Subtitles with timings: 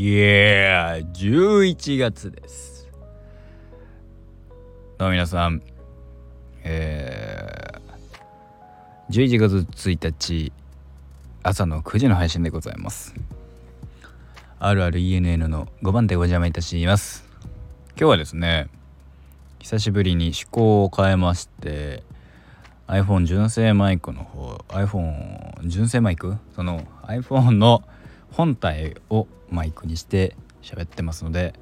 [0.00, 2.88] いやー、11月です。
[4.96, 5.60] どうも皆さん、
[6.64, 10.52] えー、11月1日、
[11.42, 13.14] 朝の9時の配信でございます。
[14.58, 17.26] あるある ENN の5番手お邪魔いたします。
[17.90, 18.68] 今日はですね、
[19.58, 22.04] 久しぶりに趣向を変えまして、
[22.86, 26.38] iPhone 純正マイクの方 iPhone 純正マイク？
[26.56, 27.82] その iPhone の
[28.32, 31.54] 本体をマイクにして喋ってますので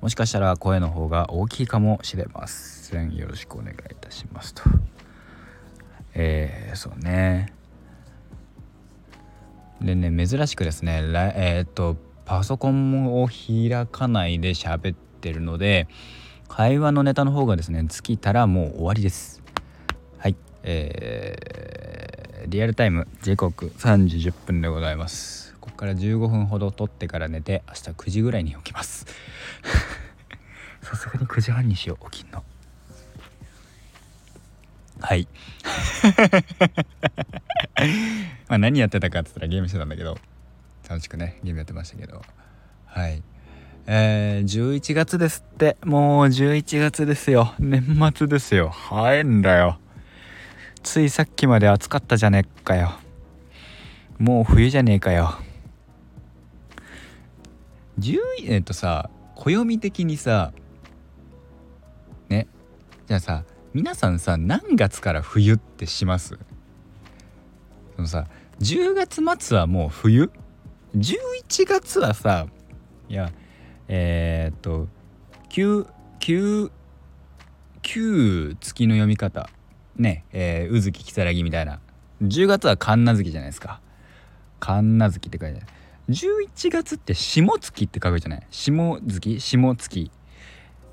[0.00, 3.16] もしかしたら声の方が大きいかもしれません。
[3.16, 4.62] よろしくお願いいたしますと。
[6.14, 7.52] えー、そうね。
[9.80, 11.02] でね珍しくですね
[11.34, 15.86] えー、っとパソコンを開かないで喋ってるので
[16.48, 19.42] 会話のネタの方がですね尽きたらもう終わりです。
[20.18, 20.36] はい。
[20.62, 25.55] えー、リアルタイム時刻3時10分でございます。
[25.66, 29.04] ここから15分ほど撮ってから寝て明日9時ぐらいに起きます。
[30.80, 32.44] さすがに9時半にしよう起きんの。
[35.00, 35.26] はい。
[38.48, 40.16] まあ何やってたかっつったらゲームしてたんだけど
[40.88, 42.22] 楽しくねゲームやってましたけど。
[42.86, 43.20] はい。
[43.88, 45.76] えー、11月ですって。
[45.84, 47.54] もう11月ですよ。
[47.58, 48.70] 年末ですよ。
[48.70, 49.80] 早いんだよ。
[50.84, 52.92] ついさっきまで暑かったじゃねえかよ。
[54.18, 55.34] もう冬じゃねえかよ。
[57.98, 60.52] 10えっとさ暦的にさ
[62.28, 62.48] ね
[63.06, 63.44] じゃあさ
[63.74, 66.38] 皆さんさ何月から冬ってします？
[67.96, 68.26] そのさ
[68.60, 70.30] 10月末はもう冬
[70.96, 72.46] ？11月はさ
[73.08, 73.30] いや
[73.88, 74.88] えー、っと
[75.50, 75.86] 9
[76.20, 76.70] 9
[77.82, 79.48] 9月の読み方。
[79.96, 81.80] ねえー、うずききさらぎみたいな。
[82.22, 83.80] 10月は神奈月じゃないですか。
[84.58, 85.66] 神奈月って書いてある。
[86.08, 88.46] 11月って下月って書くじゃない？
[88.50, 90.10] 下月下月。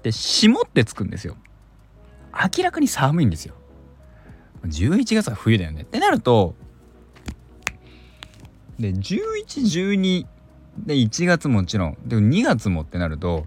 [0.01, 1.37] で下ってつくんですよ。
[2.57, 3.53] 明らかに寒いんですよ。
[4.65, 5.81] 11月は冬だよね。
[5.83, 6.55] ってなると
[8.79, 10.25] で1112
[10.77, 13.45] で1月もちろんでも2月もってなると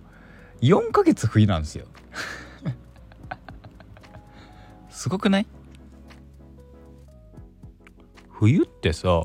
[0.61, 1.87] 4ヶ月冬なんですよ。
[4.89, 5.47] すごくない？
[8.31, 9.25] 冬ってさ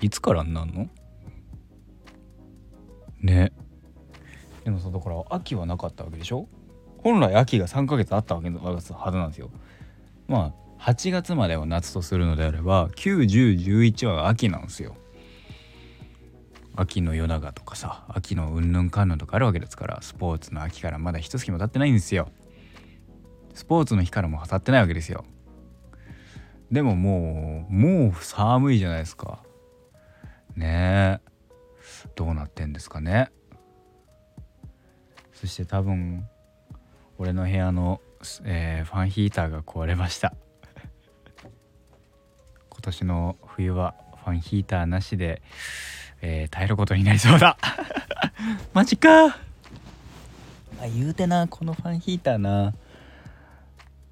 [0.00, 0.88] いつからになんの？
[3.22, 3.52] ね。
[4.64, 6.48] でもさだから秋はなかったわけでしょ？
[6.98, 9.50] 本来秋が3ヶ月あったわけのはずなんですよ。
[10.28, 14.96] まあ8月までは夏とするのであれば91011は秋なんですよ。
[16.74, 22.28] 秋の夜長とかさ秋のうんぬんかんぬんとかあるわけですからスポーツの秋からまだ一月も経ってないんですよ。
[23.54, 25.24] スポーツの日からも経ってないわけですよ。
[26.70, 29.40] でももうもう寒いじゃないですか。
[30.56, 31.31] ねえ。
[32.14, 33.30] どうなってんですかね。
[35.32, 36.28] そして多分
[37.18, 38.00] 俺の部屋の、
[38.44, 40.34] えー、ファンヒーターが壊れました。
[42.70, 45.42] 今年の冬はファンヒーターなしで、
[46.20, 47.56] えー、耐えることになりそうだ。
[48.72, 49.26] マジか。
[49.26, 49.34] あ
[50.94, 52.74] 言うてなこのファンヒーターな。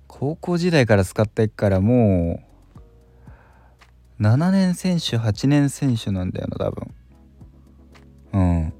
[0.06, 2.42] 高校時代から使ってっからも
[4.18, 6.94] う7年選手8年選手なんだよな多分。
[8.32, 8.60] うん。
[8.62, 8.72] ん。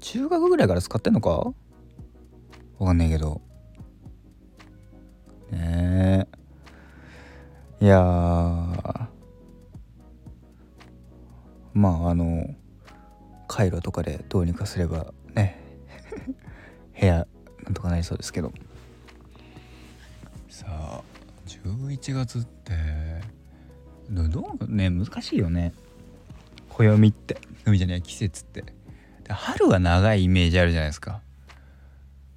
[0.00, 1.52] 中学ぐらいから使ってんのか？
[2.78, 3.40] わかんないけど。
[5.50, 6.26] ね
[7.80, 7.84] え。
[7.84, 8.00] いや
[11.74, 12.54] まああの
[13.46, 15.60] 回路とかでどうにかすればね。
[16.98, 17.26] 部屋
[17.64, 18.52] なんとかなりそうですけど。
[20.48, 21.02] さあ
[21.46, 22.72] 11月って
[24.08, 25.72] どうね難しいよね。
[26.76, 28.64] 暦って海じゃない季節って。
[29.28, 31.20] 春は長いイメージあるじゃないですか。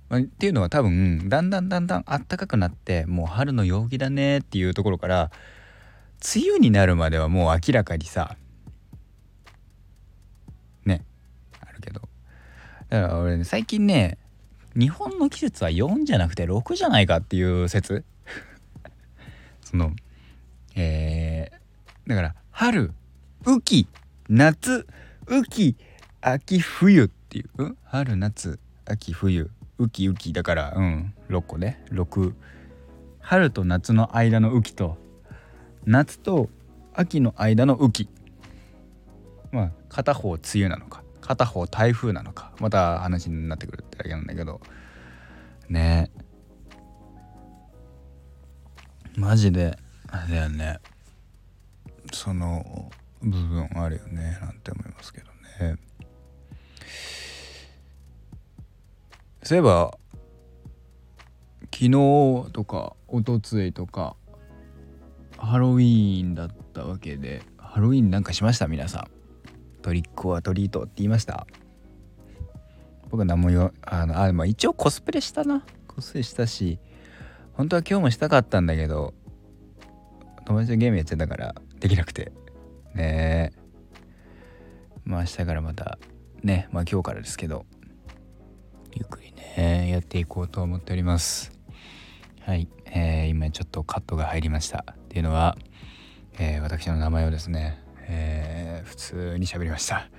[0.09, 5.31] まあ、っていうのは多分だんだんだんだん暖かくなってもう春の陽気だねっていうところから
[6.35, 8.38] 梅雨になるまではもう明らかにさ
[10.85, 11.03] ね
[11.59, 12.01] あるけど。
[12.89, 14.17] だから俺、ね、最近ね
[14.75, 18.06] 日本の季節は4じゃなくて6じゃないかっていう説。
[19.65, 19.91] その
[20.75, 22.94] えー、だから春
[23.44, 23.88] 雨季
[24.29, 24.88] 夏
[25.27, 25.77] 雨季
[26.21, 29.50] 秋冬っていう、うん、春夏秋冬。
[29.79, 30.33] 雨季雨季。
[30.33, 31.13] だからうん。
[31.29, 31.83] 6個ね。
[31.91, 32.33] 6
[33.19, 34.97] 春と夏の間の雨季と
[35.85, 36.50] 夏と
[36.94, 38.09] 秋の間の雨季。
[39.51, 41.03] まあ片方梅雨なのか。
[41.21, 42.51] 片方台風なのか。
[42.59, 44.62] また話になってくるってだけなんだけど。
[45.69, 46.12] ね。
[49.15, 49.77] マジで
[50.09, 50.79] あれだよね。
[52.13, 52.91] その
[53.21, 55.27] 部分あるよねなんて思いますけど
[55.65, 55.77] ね。
[59.43, 59.97] そういえば
[61.73, 61.91] 昨日
[62.51, 64.15] とかおとついとか
[65.37, 68.67] ハロウィーンだったわけでハロウィーンなんかしました？
[68.67, 69.07] 皆さん。
[69.81, 71.47] トリックはトリートって言いました？
[73.09, 75.63] 僕は何も言わあのあまあ一応コスプレしたな。
[75.87, 76.79] コスプレしたし
[77.53, 79.13] 本当は今日もしたかったんだけど
[80.45, 82.31] 友達とゲームやっちゃったからできなくて。
[82.97, 83.53] ね。
[83.55, 83.59] え
[85.05, 85.97] まあ明日からまた
[86.44, 87.65] ねまあ今日からですけど。
[88.97, 91.51] ゆっくりねやっていこうと思っております。
[92.41, 94.85] はい、えー、今ちょっとカットが入りました。
[94.91, 95.55] っていうのは、
[96.39, 100.09] えー、私の名前をですね、えー、普通に喋りました。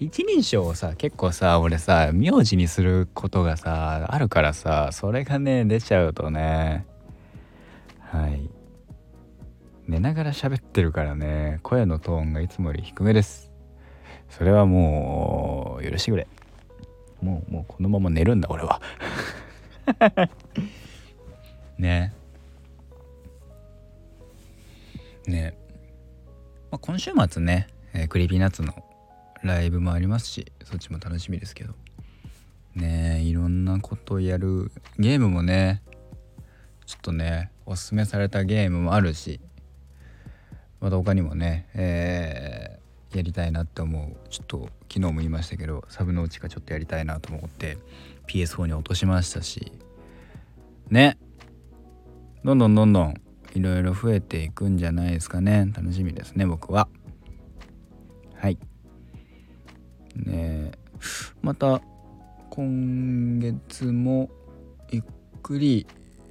[0.00, 6.86] 一人称をさ結構さ俺さ名字にすることがさあるからさそれがね出ちゃうとね。
[8.00, 8.48] はい
[9.88, 11.60] 寝ながら喋ってるからね。
[11.62, 13.50] 声のトーンがいつもより低めです。
[14.28, 16.28] それはもう許してくれ。
[17.22, 18.82] もうもうこのまま寝るんだ俺は。
[21.78, 22.12] ね。
[25.26, 25.56] ね。
[26.70, 28.74] まあ、今週末ね、えー、 Creepy Nuts の
[29.42, 31.72] ライブもありますしそっちも楽しみですけど。
[32.74, 34.70] ねいろんなことやる。
[34.98, 35.82] ゲームもね
[36.84, 39.40] ちょっとねおすすめされたゲームもあるし。
[40.80, 44.28] また他にもね、えー、やりたいなって思う。
[44.28, 47.78] ちょっと昨日も言いましたけどサブのうちかちょっとやりたいなと思って
[48.26, 49.72] PS4 に落としましたし
[50.90, 51.18] ね。
[52.44, 53.20] どんどんどんどん
[53.54, 55.70] いろいろ増えていくんじゃないですかね。
[55.74, 56.88] 楽しみですね僕は。
[58.34, 58.58] はい。
[60.14, 60.72] ね。
[61.42, 61.82] また
[62.50, 64.30] 今月も
[64.90, 65.02] ゆっ
[65.42, 65.86] くり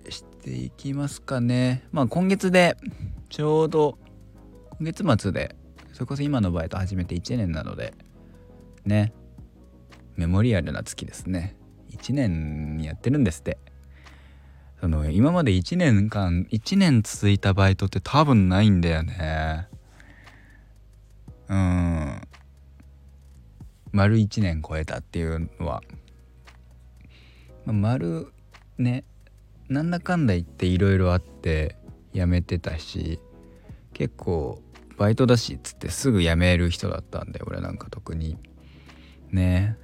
[0.09, 1.83] していきますかね。
[1.91, 2.77] まあ今月で
[3.29, 3.97] ちょうど
[4.79, 5.56] 月末で
[5.94, 7.94] それこそ今の場合と始めて1年なので
[8.85, 9.13] ね。
[10.15, 11.56] メモリアルな月ですね。
[11.91, 13.57] 1年やってるんですって。
[14.79, 19.68] その今まで1年間1年続いたバイトって多分ないんだよね。
[21.47, 22.21] うん。
[23.91, 25.81] 丸1年超えたっていうのは、
[27.65, 28.33] まあ、丸
[28.77, 29.03] ね。
[29.69, 31.75] なんだかんだ言っていろいろあって
[32.13, 33.19] 辞めてたし
[33.94, 34.62] 結構
[34.97, 38.38] バイトだしっつってすぐ辞める人だったんで俺なんか特に。
[39.31, 39.77] ね。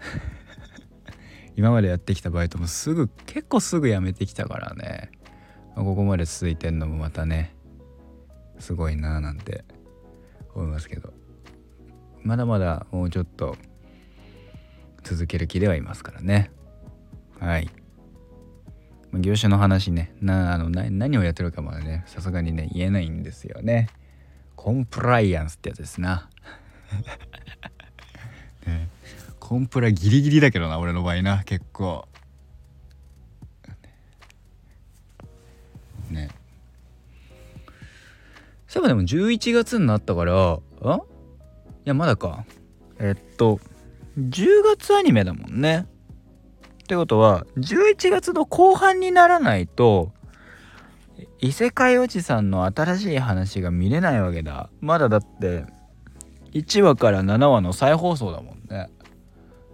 [1.56, 5.12] 今までやってきたバイトもすぐ結構すぐ辞めてきたからね、
[5.76, 7.54] ここまで続いてんのもまたね
[8.58, 9.64] すごいなーなんて
[10.56, 11.14] 思いますけど。
[12.24, 13.58] まだまだもうちょっと
[15.04, 16.52] 続ける気ではいますからね。
[17.40, 17.70] はい。
[19.14, 20.16] 業種の話ね。
[20.22, 23.90] なあの何をやってるかまでねさすがにね言えないんですよね。
[24.56, 26.30] コンプライアンスってやつですな。
[28.66, 28.90] ね。
[29.40, 32.08] コンプラギリギリだけどな俺の場合な結構。
[36.10, 36.30] ね。
[38.68, 40.96] そういえばでも11月になったからあ？
[40.96, 41.00] い
[41.86, 42.46] やまだか。
[43.00, 43.60] えっと
[44.18, 45.88] 10月アニメだもんね。
[46.84, 50.12] ってことは11月の後半にならないと
[51.44, 54.70] 異世界おじさんの新しい話が見れないわけだ。
[54.80, 55.66] まだだって
[56.54, 58.90] 1話から7話の再放送だもんね。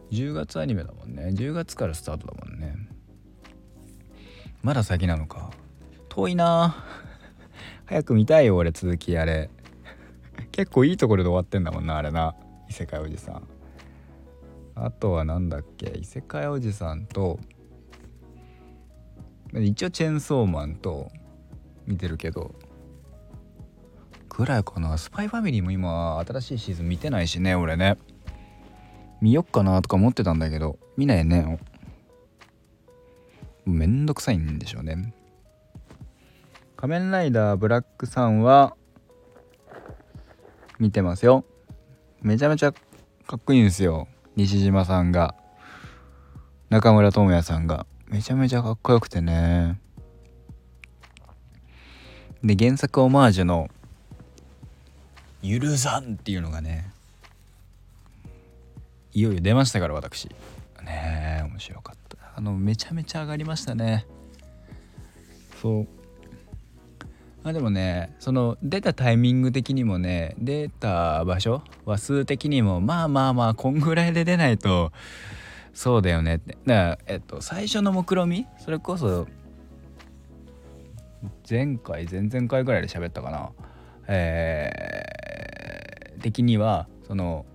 [0.10, 1.28] 10月アニメだもんね。
[1.28, 2.76] 10月からスタートだもんね。
[4.64, 5.52] まだ先なのか。
[6.10, 6.84] 遠いな。
[7.86, 9.52] 早く見たいよ俺続きあれ。
[10.52, 12.34] 結構いいところで終わってんだもんなあれな。
[12.68, 13.48] 異世界おじさん。
[14.74, 15.94] あとは何だっけ。
[16.00, 17.40] 異世界おじさんと
[19.54, 21.12] 一応チェンソーマンと
[21.90, 22.56] 見てるけど
[24.30, 24.98] ぐらいかな。
[24.98, 27.98] スパイファミリーも今新しいシーズン見てないしね俺ね。
[29.20, 31.60] 見よっかなとか思ってたんだけど見ないね。
[33.66, 35.14] めんどくさいんでしょうね。
[36.78, 38.78] 仮面ライダーブラックさんは
[40.80, 41.44] 見てますよ。
[42.22, 42.78] めちゃめちゃか
[43.36, 44.08] っこいいんですよ。
[44.38, 45.36] 西島さんが。
[46.70, 47.86] 中村倫也さんが。
[48.08, 49.82] めちゃめちゃかっこよくてね。
[52.44, 53.70] で原作オマージュの
[55.42, 56.92] 「ゆるさん」っていうのがね
[59.14, 60.30] いよいよ出ましたから私。
[60.84, 62.18] ねえ面白かった。
[62.36, 64.06] あのめちゃめちゃ上がりましたね。
[65.62, 65.88] そう。
[67.44, 74.92] あでもねその出たタイミング的にもね出た場所話数的にもまあまあまあこんぐらいで出ないと
[75.74, 76.58] そうだよねって。
[76.66, 79.28] だからえっと最初の目論見みそれこそ
[81.50, 83.52] 前回前々回ぐらいで喋ったかな。
[84.08, 87.46] えー、的にはその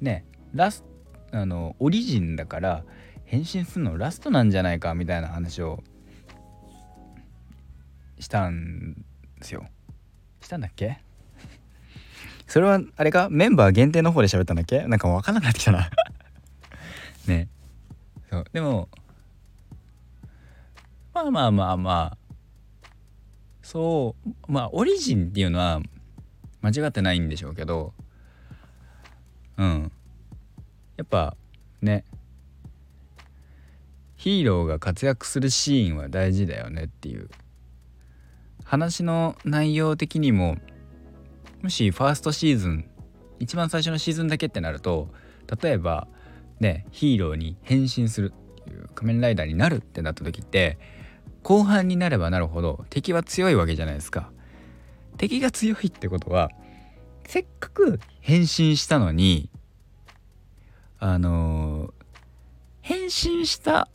[0.00, 0.84] ねラス
[1.32, 2.84] あのオリジンだから
[3.24, 5.82] 変身するのラストなんじゃないかみたいな話を
[8.18, 8.94] したん
[9.38, 9.66] ですよ。
[10.40, 10.98] したんだっけ？
[12.46, 13.28] それはあれか？
[13.30, 14.86] メンバー限定の方で喋ったんだっけ？
[14.86, 15.90] なんか分かんなくなってきたな。
[17.26, 17.48] ね。
[18.30, 18.44] そう。
[18.52, 18.88] でも
[21.14, 22.18] まあまあまあまあ
[23.70, 25.80] そうまあオリジンっていうのは
[26.60, 27.92] 間違ってないんでしょうけど
[29.56, 29.92] うん。
[30.96, 31.36] やっぱ
[31.82, 32.04] ね。
[34.16, 37.28] ヒーローが活躍するシーンは大事だよねっていう。
[38.64, 40.56] 話の内容的にも
[41.62, 42.88] もしファーストシーズン
[43.38, 45.08] 一番最初のシーズンだけってなると
[45.60, 46.06] 例えば
[46.60, 50.78] ねヒーローに変身するっていう仮面ライダーになるってなった時って
[51.42, 54.30] 後半になればなるほど敵は強いわけじゃないですか。
[55.16, 56.50] 敵が強いってことは
[57.26, 59.50] せっかく変身したのに
[60.98, 61.92] あのー、
[62.82, 63.88] 変身した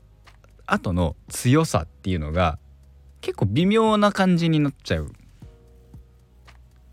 [0.65, 2.57] 後の強さっていうのが
[3.21, 5.11] 結構微妙な感じになっちゃう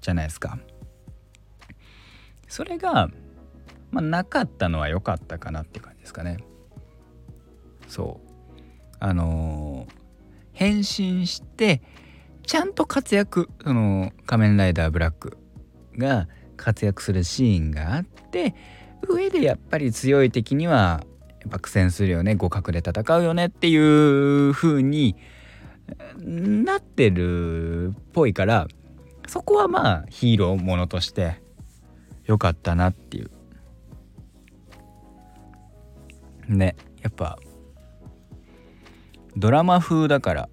[0.01, 0.59] じゃないですか。
[2.49, 3.09] それが、
[3.91, 6.39] まあ、なかったのは良かったかなって感じですかね。
[7.89, 8.33] そう
[9.01, 9.72] あのー、
[10.63, 11.83] 変身して
[12.47, 15.37] ちゃんと活躍その仮面ライダーブラック
[15.99, 18.55] が活躍するシーンがあって
[19.09, 21.03] 上でやっぱり強い敵には
[21.41, 25.17] やっぱ苦戦するよね互角で戦うよねっていう風に
[26.19, 28.69] なってるっぽいから
[29.27, 31.43] そこはまあヒーローものとして
[32.27, 33.31] 良かったなっていう。
[36.49, 37.39] ねやっぱ
[39.37, 40.49] ドラマ風だから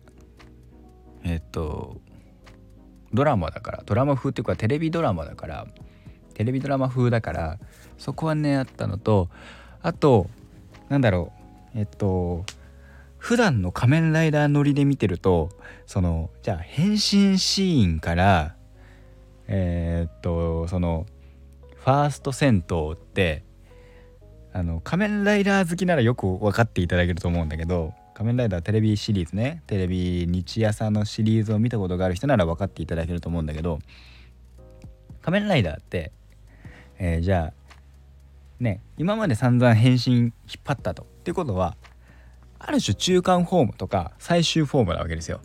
[1.24, 1.98] えっと
[3.14, 5.68] ドラマだからドラマ風っていうかテレビドラマだから
[6.34, 7.60] テレビドラマ風だから
[7.98, 9.30] そこはねあったのと
[9.82, 10.30] あと
[10.90, 11.32] なんだろ
[11.76, 12.46] うえっと
[13.18, 15.50] 普段の仮面ライダー乗りで見てると
[15.86, 18.56] そのじゃあ変身シーンから
[19.48, 21.06] えー、っとその
[21.76, 23.44] ファースト戦闘って
[24.54, 29.64] あの仮面ライダー好きならよく分かっていただけると思うんだけど仮面ライダーテレビシリーズね。
[29.66, 33.80] テレビ日朝のシリーズを見たことがある人なら分かっていただけると思うんだけど
[35.22, 36.12] 仮面ライダーって、
[36.98, 37.54] えー、じゃあ
[38.60, 40.32] ね今まで散々変身引っ
[40.66, 41.04] 張ったと。
[41.04, 41.78] ってことは
[42.60, 45.40] ある種中間フォームとか最終フォームなわけですよ。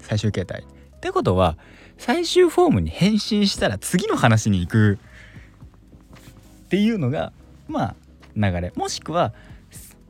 [0.00, 0.62] 最終形態。
[0.62, 1.58] ってことは
[1.98, 4.98] 最終フォームに変身したら次の話に行く。
[6.64, 7.34] っていうのが
[7.68, 7.96] まあ
[8.34, 8.72] 流れ。
[8.74, 9.34] もしくは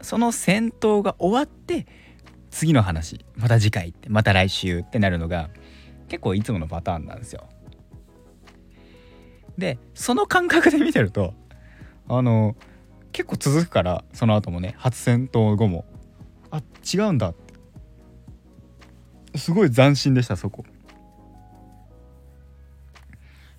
[0.06, 1.84] その戦闘が終わって
[2.52, 5.50] 次の話また次回ってまた来週ってなるのが
[6.06, 7.48] 結構いつものパターンなんですよ。
[9.58, 11.34] でその感覚で見てると
[12.06, 12.54] あの
[13.10, 15.84] 結構続くからその後もね初戦闘後も
[16.52, 17.34] あ違うんだ。
[19.34, 20.64] すごい斬新でしたそこ。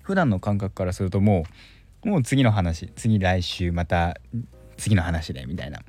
[0.00, 1.44] 普段の感覚からするとも
[2.04, 4.16] うもう次の話次来週また
[4.78, 5.80] 次の話でみたいな。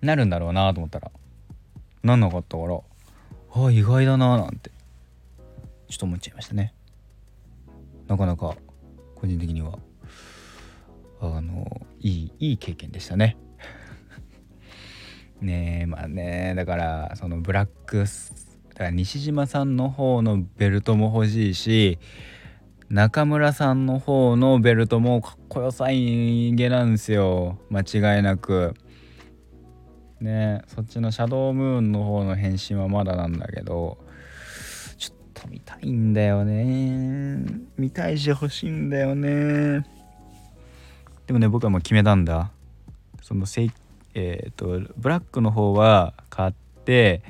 [0.00, 1.10] なるんだろうなと思ったら
[2.02, 2.80] なんなかったから
[3.54, 4.70] あ意外だななんて
[5.88, 6.74] ちょっと思っちゃいましたね。
[8.08, 8.56] なかなか
[9.14, 9.78] 個人的には
[11.20, 13.36] あのいいいい経験でしたね。
[15.40, 18.04] ねえまあねだからそのブラック
[18.70, 21.98] だから西島さんの方のベルトも欲しいし
[22.88, 27.58] 中村さんの方のベルトもかっこよさいげなんですよ。
[27.70, 28.74] 間違いなく。
[30.20, 33.98] ねそっちのシャドームーンの方の変身はまだなんだけど
[34.96, 37.44] ちょっと見たいんだよね。
[37.76, 39.86] 見たいし欲しいんだよね。
[41.26, 42.50] でもね僕はもう決めたんだ。
[43.22, 43.68] そのせ
[44.14, 46.52] えっ、ー、とブラックの方は買っ
[46.84, 47.22] て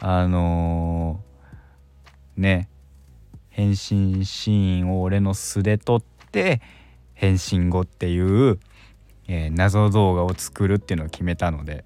[0.00, 2.68] あのー、ね
[3.50, 6.60] 変身シーンを俺の素で撮って
[7.12, 8.58] 変身後っていう、
[9.28, 11.84] えー、謎動画を作るっていうのを決めたので。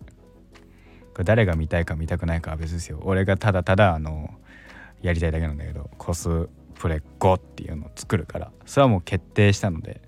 [1.18, 3.00] これ誰が見たいか見たくないかは別ですよ。
[3.02, 4.30] 俺がただただあの
[5.02, 10.00] やりたいだけなんだけどコスプレ5っていうのを作るからそれはもう決定したので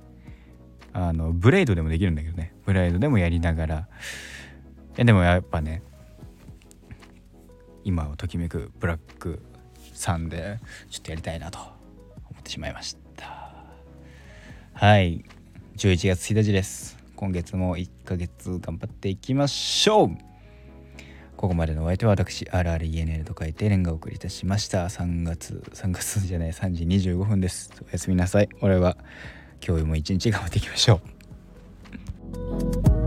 [0.93, 3.89] あのブレイドでもできるんだけどねブレイドでもやりながら。
[4.97, 5.83] えでもやっぱね
[7.83, 9.43] 今をときめくブラック
[9.93, 13.57] さんでちょっとやりたいなと思ってしまいました。
[14.75, 15.25] はい。
[15.77, 16.97] 11月1日です。
[17.17, 20.30] 今月も1ヶ月頑張っていきましょう。
[21.41, 24.85] ここまでのお相手は私 RRENL と書いてレンがお送りいたしました。
[24.85, 27.73] 3月3月じゃない3時25分です。
[27.89, 28.51] おやすみなさい。
[28.61, 28.99] 俺は
[29.67, 31.01] 今日も一日頑張っていきましょ
[32.97, 33.00] う。